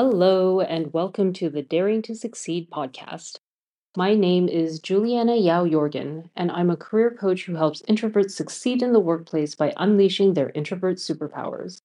Hello, 0.00 0.60
and 0.60 0.92
welcome 0.92 1.32
to 1.32 1.50
the 1.50 1.60
Daring 1.60 2.02
to 2.02 2.14
Succeed 2.14 2.70
podcast. 2.70 3.38
My 3.96 4.14
name 4.14 4.46
is 4.46 4.78
Julianna 4.78 5.34
Yau 5.34 5.64
Yorgan, 5.64 6.30
and 6.36 6.52
I'm 6.52 6.70
a 6.70 6.76
career 6.76 7.10
coach 7.10 7.46
who 7.46 7.56
helps 7.56 7.82
introverts 7.82 8.30
succeed 8.30 8.80
in 8.80 8.92
the 8.92 9.00
workplace 9.00 9.56
by 9.56 9.72
unleashing 9.76 10.34
their 10.34 10.50
introvert 10.50 10.98
superpowers. 10.98 11.80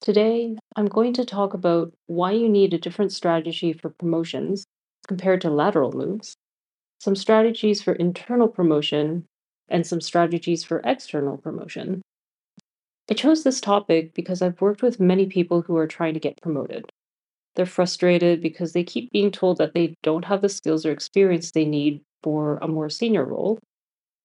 Today, 0.00 0.56
I'm 0.74 0.86
going 0.86 1.12
to 1.12 1.26
talk 1.26 1.52
about 1.52 1.92
why 2.06 2.30
you 2.30 2.48
need 2.48 2.72
a 2.72 2.78
different 2.78 3.12
strategy 3.12 3.74
for 3.74 3.90
promotions 3.90 4.64
compared 5.06 5.42
to 5.42 5.50
lateral 5.50 5.92
moves, 5.92 6.38
some 6.98 7.14
strategies 7.14 7.82
for 7.82 7.92
internal 7.92 8.48
promotion, 8.48 9.26
and 9.68 9.86
some 9.86 10.00
strategies 10.00 10.64
for 10.64 10.80
external 10.82 11.36
promotion. 11.36 12.00
I 13.10 13.12
chose 13.12 13.44
this 13.44 13.60
topic 13.60 14.14
because 14.14 14.40
I've 14.40 14.62
worked 14.62 14.80
with 14.80 14.98
many 14.98 15.26
people 15.26 15.60
who 15.60 15.76
are 15.76 15.86
trying 15.86 16.14
to 16.14 16.20
get 16.20 16.40
promoted. 16.40 16.90
They're 17.56 17.66
frustrated 17.66 18.40
because 18.42 18.72
they 18.72 18.84
keep 18.84 19.12
being 19.12 19.30
told 19.30 19.58
that 19.58 19.74
they 19.74 19.94
don't 20.02 20.24
have 20.26 20.42
the 20.42 20.48
skills 20.48 20.84
or 20.86 20.92
experience 20.92 21.50
they 21.50 21.64
need 21.64 22.00
for 22.22 22.58
a 22.62 22.68
more 22.68 22.90
senior 22.90 23.24
role, 23.24 23.58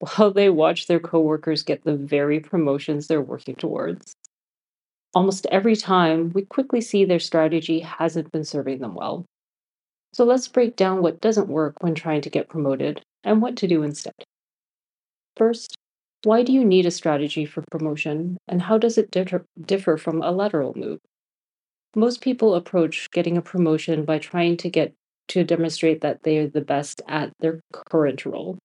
while 0.16 0.32
they 0.32 0.50
watch 0.50 0.86
their 0.86 1.00
coworkers 1.00 1.62
get 1.62 1.84
the 1.84 1.96
very 1.96 2.40
promotions 2.40 3.06
they're 3.08 3.22
working 3.22 3.56
towards. 3.56 4.14
Almost 5.14 5.46
every 5.46 5.74
time, 5.76 6.32
we 6.34 6.42
quickly 6.44 6.80
see 6.82 7.04
their 7.04 7.18
strategy 7.18 7.80
hasn't 7.80 8.30
been 8.30 8.44
serving 8.44 8.80
them 8.80 8.94
well. 8.94 9.24
So 10.12 10.24
let's 10.24 10.48
break 10.48 10.76
down 10.76 11.02
what 11.02 11.20
doesn't 11.20 11.48
work 11.48 11.76
when 11.82 11.94
trying 11.94 12.22
to 12.22 12.30
get 12.30 12.48
promoted 12.48 13.02
and 13.24 13.42
what 13.42 13.56
to 13.58 13.68
do 13.68 13.82
instead. 13.82 14.14
First, 15.36 15.76
why 16.24 16.42
do 16.42 16.52
you 16.54 16.64
need 16.64 16.86
a 16.86 16.90
strategy 16.90 17.44
for 17.44 17.62
promotion 17.70 18.38
and 18.48 18.62
how 18.62 18.78
does 18.78 18.96
it 18.96 19.10
differ, 19.10 19.96
from 19.98 20.22
a 20.22 20.30
lateral 20.32 20.72
move? 20.74 21.00
Most 21.94 22.22
people 22.22 22.54
approach 22.54 23.10
getting 23.10 23.36
a 23.36 23.42
promotion 23.42 24.04
by 24.04 24.18
trying 24.18 24.56
to 24.58 24.70
get 24.70 24.94
to 25.28 25.44
demonstrate 25.44 26.00
that 26.00 26.22
they 26.22 26.38
are 26.38 26.48
the 26.48 26.62
best 26.62 27.02
at 27.06 27.32
their 27.40 27.60
current 27.72 28.24
role. 28.24 28.58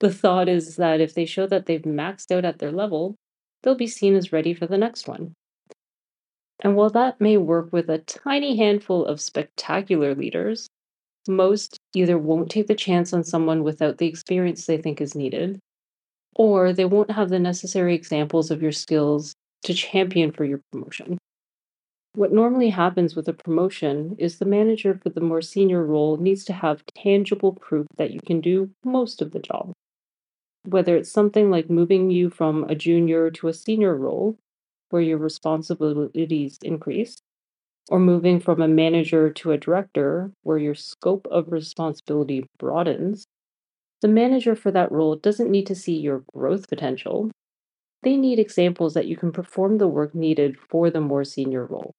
The 0.00 0.12
thought 0.12 0.48
is 0.48 0.76
that 0.76 1.00
if 1.00 1.14
they 1.14 1.24
show 1.24 1.46
that 1.46 1.66
they've 1.66 1.82
maxed 1.82 2.30
out 2.30 2.44
at 2.44 2.58
their 2.58 2.70
level, 2.70 3.16
they'll 3.62 3.74
be 3.74 3.86
seen 3.86 4.14
as 4.14 4.32
ready 4.32 4.54
for 4.54 4.66
the 4.66 4.78
next 4.78 5.08
one. 5.08 5.34
And 6.60 6.76
while 6.76 6.90
that 6.90 7.20
may 7.20 7.36
work 7.36 7.72
with 7.72 7.88
a 7.88 7.98
tiny 7.98 8.56
handful 8.56 9.04
of 9.04 9.20
spectacular 9.20 10.14
leaders, 10.14 10.68
most 11.28 11.78
either 11.94 12.16
won't 12.16 12.50
take 12.50 12.68
the 12.68 12.74
chance 12.74 13.12
on 13.12 13.24
someone 13.24 13.64
without 13.64 13.98
the 13.98 14.06
experience 14.06 14.66
they 14.66 14.78
think 14.78 15.00
is 15.00 15.14
needed, 15.14 15.58
or 16.36 16.72
they 16.72 16.84
won't 16.84 17.10
have 17.10 17.28
the 17.28 17.38
necessary 17.38 17.94
examples 17.94 18.50
of 18.50 18.62
your 18.62 18.72
skills 18.72 19.34
to 19.64 19.74
champion 19.74 20.30
for 20.30 20.44
your 20.44 20.60
promotion. 20.70 21.18
What 22.16 22.32
normally 22.32 22.70
happens 22.70 23.14
with 23.14 23.28
a 23.28 23.34
promotion 23.34 24.16
is 24.18 24.38
the 24.38 24.46
manager 24.46 24.94
for 24.94 25.10
the 25.10 25.20
more 25.20 25.42
senior 25.42 25.84
role 25.84 26.16
needs 26.16 26.46
to 26.46 26.54
have 26.54 26.82
tangible 26.94 27.52
proof 27.52 27.86
that 27.98 28.10
you 28.10 28.20
can 28.24 28.40
do 28.40 28.70
most 28.82 29.20
of 29.20 29.32
the 29.32 29.38
job. 29.38 29.72
Whether 30.64 30.96
it's 30.96 31.12
something 31.12 31.50
like 31.50 31.68
moving 31.68 32.10
you 32.10 32.30
from 32.30 32.64
a 32.64 32.74
junior 32.74 33.30
to 33.32 33.48
a 33.48 33.52
senior 33.52 33.94
role, 33.94 34.38
where 34.88 35.02
your 35.02 35.18
responsibilities 35.18 36.56
increase, 36.62 37.18
or 37.90 37.98
moving 38.00 38.40
from 38.40 38.62
a 38.62 38.66
manager 38.68 39.30
to 39.30 39.52
a 39.52 39.58
director, 39.58 40.32
where 40.42 40.56
your 40.56 40.74
scope 40.74 41.26
of 41.30 41.52
responsibility 41.52 42.46
broadens, 42.58 43.26
the 44.00 44.08
manager 44.08 44.56
for 44.56 44.70
that 44.70 44.90
role 44.90 45.16
doesn't 45.16 45.50
need 45.50 45.66
to 45.66 45.74
see 45.74 45.98
your 45.98 46.24
growth 46.34 46.66
potential. 46.70 47.30
They 48.02 48.16
need 48.16 48.38
examples 48.38 48.94
that 48.94 49.06
you 49.06 49.18
can 49.18 49.32
perform 49.32 49.76
the 49.76 49.88
work 49.88 50.14
needed 50.14 50.56
for 50.58 50.90
the 50.90 51.02
more 51.02 51.24
senior 51.24 51.66
role. 51.66 51.92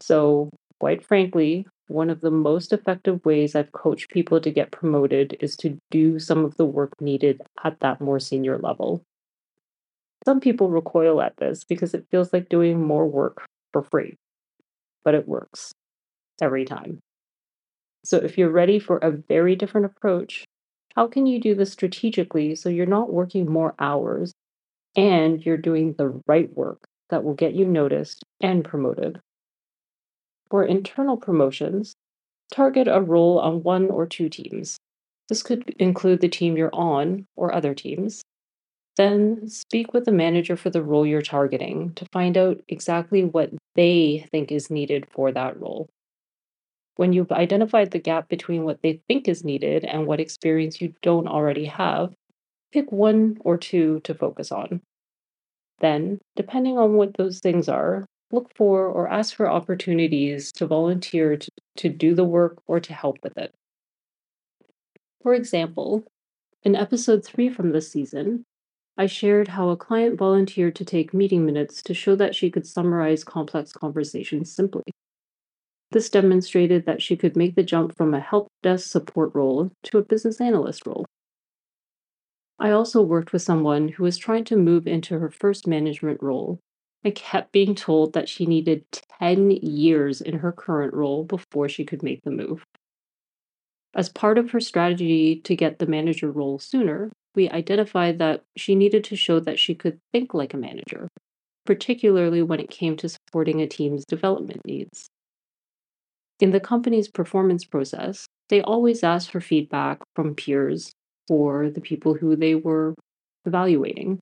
So, 0.00 0.50
quite 0.78 1.04
frankly, 1.04 1.66
one 1.88 2.10
of 2.10 2.20
the 2.20 2.30
most 2.30 2.72
effective 2.72 3.24
ways 3.24 3.54
I've 3.54 3.72
coached 3.72 4.10
people 4.10 4.40
to 4.40 4.50
get 4.50 4.70
promoted 4.72 5.36
is 5.40 5.56
to 5.58 5.78
do 5.90 6.18
some 6.18 6.44
of 6.44 6.56
the 6.56 6.64
work 6.66 6.92
needed 7.00 7.42
at 7.64 7.80
that 7.80 8.00
more 8.00 8.20
senior 8.20 8.58
level. 8.58 9.02
Some 10.24 10.40
people 10.40 10.70
recoil 10.70 11.20
at 11.20 11.36
this 11.38 11.64
because 11.64 11.94
it 11.94 12.06
feels 12.10 12.32
like 12.32 12.48
doing 12.48 12.80
more 12.86 13.06
work 13.06 13.44
for 13.72 13.82
free, 13.82 14.16
but 15.04 15.14
it 15.14 15.28
works 15.28 15.72
every 16.42 16.64
time. 16.64 17.00
So, 18.04 18.18
if 18.18 18.36
you're 18.38 18.50
ready 18.50 18.78
for 18.78 18.98
a 18.98 19.10
very 19.10 19.56
different 19.56 19.86
approach, 19.86 20.44
how 20.96 21.06
can 21.06 21.26
you 21.26 21.40
do 21.40 21.54
this 21.54 21.72
strategically 21.72 22.54
so 22.54 22.68
you're 22.68 22.86
not 22.86 23.12
working 23.12 23.50
more 23.50 23.74
hours 23.78 24.32
and 24.96 25.44
you're 25.44 25.56
doing 25.56 25.94
the 25.94 26.20
right 26.26 26.54
work 26.56 26.84
that 27.10 27.24
will 27.24 27.34
get 27.34 27.54
you 27.54 27.66
noticed 27.66 28.24
and 28.40 28.64
promoted? 28.64 29.20
For 30.50 30.64
internal 30.64 31.16
promotions, 31.16 31.94
target 32.52 32.88
a 32.88 33.00
role 33.00 33.38
on 33.38 33.62
one 33.62 33.88
or 33.88 34.06
two 34.06 34.28
teams. 34.28 34.78
This 35.28 35.42
could 35.44 35.70
include 35.78 36.20
the 36.20 36.28
team 36.28 36.56
you're 36.56 36.74
on 36.74 37.26
or 37.36 37.54
other 37.54 37.72
teams. 37.72 38.22
Then 38.96 39.48
speak 39.48 39.94
with 39.94 40.04
the 40.04 40.12
manager 40.12 40.56
for 40.56 40.68
the 40.68 40.82
role 40.82 41.06
you're 41.06 41.22
targeting 41.22 41.94
to 41.94 42.04
find 42.12 42.36
out 42.36 42.60
exactly 42.68 43.24
what 43.24 43.50
they 43.76 44.26
think 44.32 44.50
is 44.50 44.70
needed 44.70 45.06
for 45.10 45.30
that 45.30 45.58
role. 45.60 45.88
When 46.96 47.12
you've 47.12 47.32
identified 47.32 47.92
the 47.92 48.00
gap 48.00 48.28
between 48.28 48.64
what 48.64 48.82
they 48.82 49.00
think 49.08 49.28
is 49.28 49.44
needed 49.44 49.84
and 49.84 50.06
what 50.06 50.20
experience 50.20 50.80
you 50.80 50.92
don't 51.00 51.28
already 51.28 51.66
have, 51.66 52.12
pick 52.72 52.90
one 52.90 53.38
or 53.40 53.56
two 53.56 54.00
to 54.00 54.14
focus 54.14 54.50
on. 54.50 54.82
Then, 55.78 56.18
depending 56.36 56.76
on 56.76 56.94
what 56.94 57.14
those 57.14 57.38
things 57.38 57.68
are, 57.68 58.04
look 58.32 58.50
for 58.54 58.86
or 58.86 59.08
ask 59.08 59.34
for 59.34 59.48
opportunities 59.48 60.52
to 60.52 60.66
volunteer 60.66 61.36
to, 61.36 61.50
to 61.76 61.88
do 61.88 62.14
the 62.14 62.24
work 62.24 62.58
or 62.66 62.80
to 62.80 62.94
help 62.94 63.18
with 63.22 63.36
it. 63.36 63.54
For 65.22 65.34
example, 65.34 66.04
in 66.62 66.76
episode 66.76 67.24
three 67.24 67.48
from 67.48 67.72
this 67.72 67.90
season, 67.90 68.44
I 68.96 69.06
shared 69.06 69.48
how 69.48 69.70
a 69.70 69.76
client 69.76 70.18
volunteered 70.18 70.76
to 70.76 70.84
take 70.84 71.14
meeting 71.14 71.46
minutes 71.46 71.82
to 71.84 71.94
show 71.94 72.16
that 72.16 72.34
she 72.34 72.50
could 72.50 72.66
summarize 72.66 73.24
complex 73.24 73.72
conversations 73.72 74.52
simply. 74.52 74.82
This 75.92 76.10
demonstrated 76.10 76.86
that 76.86 77.02
she 77.02 77.16
could 77.16 77.36
make 77.36 77.56
the 77.56 77.62
jump 77.62 77.96
from 77.96 78.14
a 78.14 78.20
help 78.20 78.48
desk 78.62 78.88
support 78.88 79.34
role 79.34 79.70
to 79.84 79.98
a 79.98 80.04
business 80.04 80.40
analyst 80.40 80.86
role. 80.86 81.04
I 82.58 82.70
also 82.70 83.00
worked 83.00 83.32
with 83.32 83.42
someone 83.42 83.88
who 83.88 84.04
was 84.04 84.18
trying 84.18 84.44
to 84.44 84.56
move 84.56 84.86
into 84.86 85.18
her 85.18 85.30
first 85.30 85.66
management 85.66 86.22
role 86.22 86.60
I 87.04 87.10
kept 87.10 87.52
being 87.52 87.74
told 87.74 88.12
that 88.12 88.28
she 88.28 88.44
needed 88.44 88.84
10 89.18 89.50
years 89.50 90.20
in 90.20 90.38
her 90.38 90.52
current 90.52 90.92
role 90.92 91.24
before 91.24 91.68
she 91.68 91.84
could 91.84 92.02
make 92.02 92.22
the 92.22 92.30
move. 92.30 92.64
As 93.94 94.08
part 94.08 94.38
of 94.38 94.50
her 94.50 94.60
strategy 94.60 95.40
to 95.40 95.56
get 95.56 95.78
the 95.78 95.86
manager 95.86 96.30
role 96.30 96.58
sooner, 96.58 97.10
we 97.34 97.48
identified 97.48 98.18
that 98.18 98.42
she 98.56 98.74
needed 98.74 99.04
to 99.04 99.16
show 99.16 99.40
that 99.40 99.58
she 99.58 99.74
could 99.74 99.98
think 100.12 100.34
like 100.34 100.52
a 100.52 100.58
manager, 100.58 101.08
particularly 101.64 102.42
when 102.42 102.60
it 102.60 102.70
came 102.70 102.96
to 102.98 103.08
supporting 103.08 103.60
a 103.60 103.66
team's 103.66 104.04
development 104.04 104.60
needs. 104.64 105.08
In 106.38 106.50
the 106.50 106.60
company's 106.60 107.08
performance 107.08 107.64
process, 107.64 108.26
they 108.48 108.60
always 108.60 109.02
asked 109.02 109.30
for 109.30 109.40
feedback 109.40 110.00
from 110.14 110.34
peers 110.34 110.92
or 111.28 111.70
the 111.70 111.80
people 111.80 112.14
who 112.14 112.36
they 112.36 112.54
were 112.54 112.94
evaluating. 113.44 114.20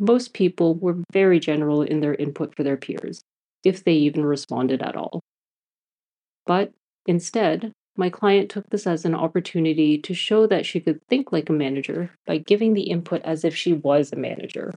Most 0.00 0.34
people 0.34 0.74
were 0.74 1.02
very 1.12 1.38
general 1.38 1.82
in 1.82 2.00
their 2.00 2.14
input 2.14 2.54
for 2.56 2.62
their 2.62 2.76
peers, 2.76 3.22
if 3.64 3.84
they 3.84 3.92
even 3.92 4.24
responded 4.24 4.82
at 4.82 4.96
all. 4.96 5.20
But 6.46 6.72
instead, 7.06 7.72
my 7.96 8.10
client 8.10 8.50
took 8.50 8.68
this 8.70 8.86
as 8.86 9.04
an 9.04 9.14
opportunity 9.14 9.98
to 9.98 10.14
show 10.14 10.46
that 10.48 10.66
she 10.66 10.80
could 10.80 11.00
think 11.06 11.30
like 11.30 11.48
a 11.48 11.52
manager 11.52 12.10
by 12.26 12.38
giving 12.38 12.74
the 12.74 12.82
input 12.82 13.22
as 13.22 13.44
if 13.44 13.54
she 13.54 13.72
was 13.72 14.12
a 14.12 14.16
manager. 14.16 14.72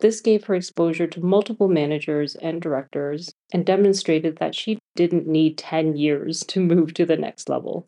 This 0.00 0.20
gave 0.20 0.44
her 0.44 0.54
exposure 0.54 1.06
to 1.06 1.24
multiple 1.24 1.68
managers 1.68 2.34
and 2.34 2.60
directors 2.60 3.32
and 3.52 3.64
demonstrated 3.64 4.36
that 4.38 4.54
she 4.54 4.78
didn't 4.94 5.26
need 5.26 5.56
10 5.56 5.96
years 5.96 6.40
to 6.48 6.60
move 6.74 6.94
to 6.94 7.06
the 7.06 7.16
next 7.16 7.48
level. 7.48 7.86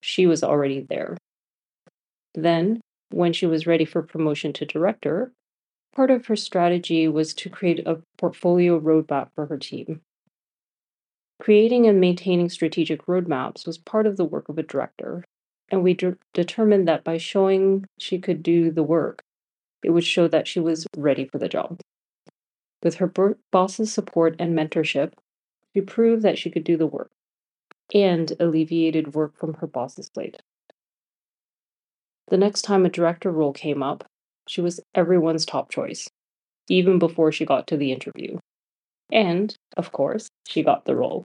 She 0.00 0.26
was 0.26 0.42
already 0.42 0.86
there. 0.88 1.16
Then 2.34 2.80
when 3.10 3.32
she 3.32 3.46
was 3.46 3.66
ready 3.66 3.84
for 3.84 4.02
promotion 4.02 4.52
to 4.54 4.64
director, 4.64 5.32
part 5.94 6.10
of 6.10 6.26
her 6.26 6.36
strategy 6.36 7.08
was 7.08 7.34
to 7.34 7.50
create 7.50 7.86
a 7.86 8.02
portfolio 8.18 8.78
roadmap 8.78 9.28
for 9.34 9.46
her 9.46 9.58
team. 9.58 10.00
Creating 11.40 11.86
and 11.86 12.00
maintaining 12.00 12.48
strategic 12.48 13.06
roadmaps 13.06 13.66
was 13.66 13.78
part 13.78 14.06
of 14.06 14.16
the 14.16 14.24
work 14.24 14.48
of 14.48 14.58
a 14.58 14.62
director, 14.62 15.24
and 15.70 15.82
we 15.82 15.94
de- 15.94 16.16
determined 16.34 16.86
that 16.86 17.02
by 17.02 17.16
showing 17.16 17.86
she 17.98 18.18
could 18.18 18.42
do 18.42 18.70
the 18.70 18.82
work, 18.82 19.22
it 19.82 19.90
would 19.90 20.04
show 20.04 20.28
that 20.28 20.46
she 20.46 20.60
was 20.60 20.86
ready 20.96 21.24
for 21.24 21.38
the 21.38 21.48
job. 21.48 21.80
With 22.82 22.96
her 22.96 23.12
boss's 23.50 23.92
support 23.92 24.36
and 24.38 24.56
mentorship, 24.56 25.12
she 25.74 25.80
proved 25.80 26.22
that 26.22 26.38
she 26.38 26.50
could 26.50 26.64
do 26.64 26.76
the 26.76 26.86
work 26.86 27.10
and 27.94 28.32
alleviated 28.38 29.14
work 29.14 29.36
from 29.36 29.54
her 29.54 29.66
boss's 29.66 30.08
plate. 30.08 30.42
The 32.30 32.38
next 32.38 32.62
time 32.62 32.86
a 32.86 32.88
director 32.88 33.30
role 33.30 33.52
came 33.52 33.82
up, 33.82 34.04
she 34.46 34.60
was 34.60 34.80
everyone's 34.94 35.44
top 35.44 35.70
choice, 35.70 36.08
even 36.68 36.98
before 36.98 37.32
she 37.32 37.44
got 37.44 37.66
to 37.68 37.76
the 37.76 37.92
interview. 37.92 38.38
And, 39.12 39.54
of 39.76 39.90
course, 39.90 40.28
she 40.46 40.62
got 40.62 40.84
the 40.84 40.94
role. 40.94 41.24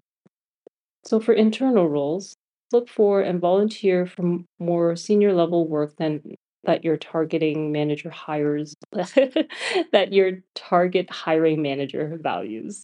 So, 1.06 1.20
for 1.20 1.34
internal 1.34 1.88
roles, 1.88 2.36
look 2.72 2.90
for 2.90 3.22
and 3.22 3.40
volunteer 3.40 4.08
for 4.08 4.40
more 4.60 4.96
senior 4.96 5.34
level 5.34 5.68
work 5.68 5.96
than 5.98 6.22
that 6.64 6.84
your 6.84 6.98
targeting 6.98 7.72
manager 7.72 8.10
hires 8.10 8.74
that 8.92 10.08
your 10.10 10.42
target 10.56 11.12
hiring 11.12 11.62
manager 11.62 12.18
values. 12.20 12.84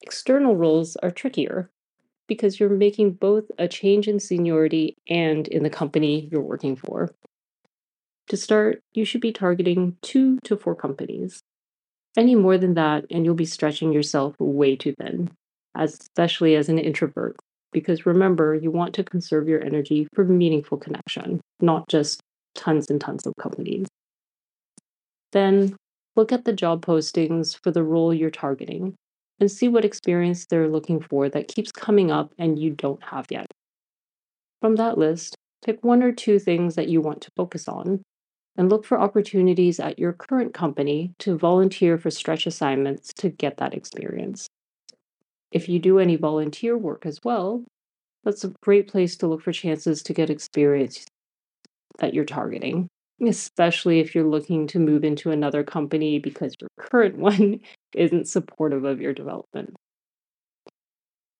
External 0.00 0.56
roles 0.56 0.96
are 0.96 1.10
trickier 1.10 1.70
because 2.32 2.58
you're 2.58 2.70
making 2.70 3.12
both 3.12 3.44
a 3.58 3.68
change 3.68 4.08
in 4.08 4.18
seniority 4.18 4.96
and 5.06 5.46
in 5.48 5.62
the 5.62 5.68
company 5.68 6.30
you're 6.32 6.40
working 6.40 6.76
for. 6.76 7.10
To 8.28 8.38
start, 8.38 8.80
you 8.94 9.04
should 9.04 9.20
be 9.20 9.32
targeting 9.32 9.98
two 10.00 10.38
to 10.44 10.56
four 10.56 10.74
companies. 10.74 11.42
Any 12.16 12.34
more 12.34 12.56
than 12.56 12.72
that, 12.74 13.04
and 13.10 13.26
you'll 13.26 13.34
be 13.34 13.44
stretching 13.44 13.92
yourself 13.92 14.34
way 14.38 14.76
too 14.76 14.94
thin, 14.98 15.30
especially 15.74 16.54
as 16.56 16.70
an 16.70 16.78
introvert. 16.78 17.36
Because 17.70 18.06
remember, 18.06 18.54
you 18.54 18.70
want 18.70 18.94
to 18.94 19.04
conserve 19.04 19.46
your 19.46 19.62
energy 19.62 20.08
for 20.14 20.24
meaningful 20.24 20.78
connection, 20.78 21.42
not 21.60 21.86
just 21.88 22.22
tons 22.54 22.88
and 22.88 22.98
tons 22.98 23.26
of 23.26 23.34
companies. 23.38 23.88
Then 25.32 25.76
look 26.16 26.32
at 26.32 26.46
the 26.46 26.54
job 26.54 26.82
postings 26.82 27.58
for 27.62 27.70
the 27.70 27.82
role 27.82 28.14
you're 28.14 28.30
targeting 28.30 28.94
and 29.42 29.50
see 29.50 29.66
what 29.66 29.84
experience 29.84 30.46
they're 30.46 30.68
looking 30.68 31.00
for 31.00 31.28
that 31.28 31.48
keeps 31.48 31.72
coming 31.72 32.12
up 32.12 32.32
and 32.38 32.60
you 32.60 32.70
don't 32.70 33.02
have 33.02 33.26
yet. 33.28 33.46
From 34.60 34.76
that 34.76 34.96
list, 34.96 35.34
pick 35.64 35.82
one 35.82 36.00
or 36.00 36.12
two 36.12 36.38
things 36.38 36.76
that 36.76 36.86
you 36.86 37.00
want 37.00 37.22
to 37.22 37.30
focus 37.36 37.66
on 37.66 38.02
and 38.56 38.70
look 38.70 38.84
for 38.84 39.00
opportunities 39.00 39.80
at 39.80 39.98
your 39.98 40.12
current 40.12 40.54
company 40.54 41.12
to 41.18 41.36
volunteer 41.36 41.98
for 41.98 42.08
stretch 42.08 42.46
assignments 42.46 43.12
to 43.14 43.30
get 43.30 43.56
that 43.56 43.74
experience. 43.74 44.46
If 45.50 45.68
you 45.68 45.80
do 45.80 45.98
any 45.98 46.14
volunteer 46.14 46.78
work 46.78 47.04
as 47.04 47.18
well, 47.24 47.64
that's 48.22 48.44
a 48.44 48.54
great 48.62 48.86
place 48.86 49.16
to 49.16 49.26
look 49.26 49.42
for 49.42 49.50
chances 49.50 50.04
to 50.04 50.12
get 50.14 50.30
experience 50.30 51.04
that 51.98 52.14
you're 52.14 52.24
targeting, 52.24 52.86
especially 53.20 53.98
if 53.98 54.14
you're 54.14 54.22
looking 54.22 54.68
to 54.68 54.78
move 54.78 55.02
into 55.02 55.32
another 55.32 55.64
company 55.64 56.20
because 56.20 56.54
your 56.60 56.70
current 56.78 57.16
one 57.18 57.58
isn't 57.94 58.28
supportive 58.28 58.84
of 58.84 59.00
your 59.00 59.12
development. 59.12 59.74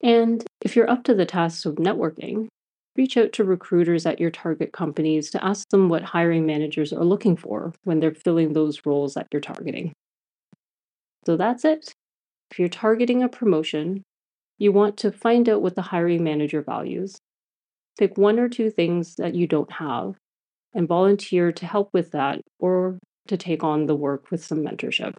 And 0.02 0.44
if 0.62 0.74
you're 0.74 0.90
up 0.90 1.04
to 1.04 1.14
the 1.14 1.26
task 1.26 1.64
of 1.64 1.76
networking, 1.76 2.48
reach 2.96 3.16
out 3.16 3.32
to 3.34 3.44
recruiters 3.44 4.04
at 4.04 4.20
your 4.20 4.30
target 4.30 4.72
companies 4.72 5.30
to 5.30 5.44
ask 5.44 5.68
them 5.70 5.88
what 5.88 6.02
hiring 6.02 6.44
managers 6.44 6.92
are 6.92 7.04
looking 7.04 7.36
for 7.36 7.72
when 7.84 8.00
they're 8.00 8.14
filling 8.14 8.52
those 8.52 8.84
roles 8.84 9.14
that 9.14 9.28
you're 9.32 9.40
targeting. 9.40 9.92
So 11.24 11.36
that's 11.36 11.64
it. 11.64 11.92
If 12.50 12.58
you're 12.58 12.68
targeting 12.68 13.22
a 13.22 13.28
promotion, 13.28 14.02
you 14.58 14.72
want 14.72 14.96
to 14.98 15.12
find 15.12 15.48
out 15.48 15.62
what 15.62 15.74
the 15.74 15.82
hiring 15.82 16.22
manager 16.22 16.62
values. 16.62 17.16
Pick 17.98 18.18
one 18.18 18.38
or 18.38 18.48
two 18.48 18.70
things 18.70 19.14
that 19.16 19.34
you 19.34 19.46
don't 19.46 19.72
have 19.72 20.16
and 20.74 20.88
volunteer 20.88 21.52
to 21.52 21.66
help 21.66 21.90
with 21.92 22.10
that 22.12 22.40
or 22.58 22.98
to 23.28 23.36
take 23.36 23.62
on 23.62 23.86
the 23.86 23.94
work 23.94 24.30
with 24.30 24.44
some 24.44 24.58
mentorship. 24.58 25.14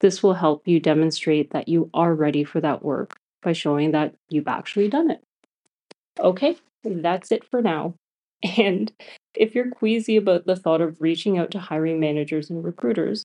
This 0.00 0.22
will 0.22 0.34
help 0.34 0.66
you 0.68 0.80
demonstrate 0.80 1.50
that 1.50 1.68
you 1.68 1.90
are 1.94 2.14
ready 2.14 2.44
for 2.44 2.60
that 2.60 2.84
work 2.84 3.16
by 3.42 3.52
showing 3.52 3.92
that 3.92 4.14
you've 4.28 4.48
actually 4.48 4.88
done 4.88 5.10
it. 5.10 5.22
Okay, 6.18 6.56
that's 6.84 7.32
it 7.32 7.44
for 7.44 7.62
now. 7.62 7.94
And 8.58 8.92
if 9.34 9.54
you're 9.54 9.70
queasy 9.70 10.16
about 10.16 10.46
the 10.46 10.56
thought 10.56 10.82
of 10.82 11.00
reaching 11.00 11.38
out 11.38 11.50
to 11.52 11.58
hiring 11.58 11.98
managers 11.98 12.50
and 12.50 12.62
recruiters, 12.62 13.24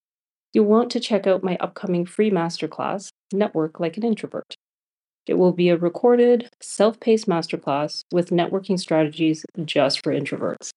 you'll 0.53 0.65
want 0.65 0.89
to 0.91 1.01
check 1.01 1.27
out 1.27 1.43
my 1.43 1.57
upcoming 1.57 2.05
free 2.05 2.31
masterclass, 2.31 3.09
Network 3.33 3.79
Like 3.79 3.97
an 3.97 4.03
Introvert. 4.03 4.55
It 5.27 5.35
will 5.35 5.51
be 5.51 5.69
a 5.69 5.77
recorded, 5.77 6.49
self 6.61 6.99
paced 6.99 7.27
masterclass 7.27 8.01
with 8.11 8.29
networking 8.29 8.79
strategies 8.79 9.45
just 9.65 10.01
for 10.03 10.13
introverts. 10.13 10.69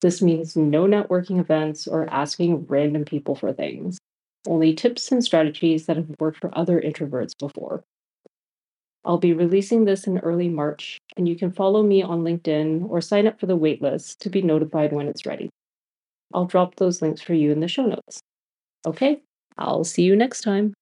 This 0.00 0.22
means 0.22 0.56
no 0.56 0.84
networking 0.84 1.40
events 1.40 1.86
or 1.86 2.08
asking 2.08 2.66
random 2.66 3.04
people 3.04 3.34
for 3.34 3.52
things, 3.52 3.98
only 4.46 4.74
tips 4.74 5.12
and 5.12 5.22
strategies 5.22 5.86
that 5.86 5.96
have 5.96 6.14
worked 6.18 6.38
for 6.38 6.56
other 6.56 6.80
introverts 6.80 7.36
before. 7.38 7.84
I'll 9.04 9.18
be 9.18 9.32
releasing 9.32 9.84
this 9.84 10.06
in 10.06 10.18
early 10.18 10.48
March, 10.48 10.98
and 11.16 11.28
you 11.28 11.36
can 11.36 11.50
follow 11.50 11.82
me 11.82 12.02
on 12.02 12.22
LinkedIn 12.22 12.88
or 12.88 13.00
sign 13.00 13.26
up 13.26 13.40
for 13.40 13.46
the 13.46 13.56
waitlist 13.56 14.18
to 14.18 14.30
be 14.30 14.42
notified 14.42 14.92
when 14.92 15.08
it's 15.08 15.24
ready. 15.24 15.48
I'll 16.34 16.44
drop 16.44 16.76
those 16.76 17.00
links 17.00 17.20
for 17.20 17.34
you 17.34 17.50
in 17.50 17.60
the 17.60 17.68
show 17.68 17.86
notes. 17.86 18.20
Okay, 18.86 19.22
I'll 19.58 19.84
see 19.84 20.02
you 20.02 20.16
next 20.16 20.42
time. 20.42 20.74